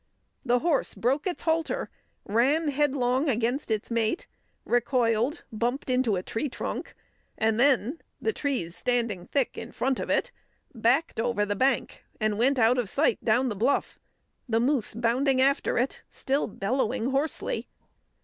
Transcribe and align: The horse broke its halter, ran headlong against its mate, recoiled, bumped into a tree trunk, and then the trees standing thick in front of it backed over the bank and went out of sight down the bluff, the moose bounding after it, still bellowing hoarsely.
The 0.43 0.57
horse 0.57 0.95
broke 0.95 1.27
its 1.27 1.43
halter, 1.43 1.91
ran 2.25 2.69
headlong 2.69 3.29
against 3.29 3.69
its 3.69 3.91
mate, 3.91 4.25
recoiled, 4.65 5.43
bumped 5.51 5.91
into 5.91 6.15
a 6.15 6.23
tree 6.23 6.49
trunk, 6.49 6.95
and 7.37 7.59
then 7.59 7.99
the 8.19 8.33
trees 8.33 8.75
standing 8.75 9.27
thick 9.27 9.59
in 9.59 9.71
front 9.71 9.99
of 9.99 10.09
it 10.09 10.31
backed 10.73 11.19
over 11.19 11.45
the 11.45 11.55
bank 11.55 12.03
and 12.19 12.39
went 12.39 12.57
out 12.57 12.79
of 12.79 12.89
sight 12.89 13.23
down 13.23 13.49
the 13.49 13.55
bluff, 13.55 13.99
the 14.49 14.59
moose 14.59 14.95
bounding 14.95 15.39
after 15.39 15.77
it, 15.77 16.01
still 16.09 16.47
bellowing 16.47 17.11
hoarsely. 17.11 17.67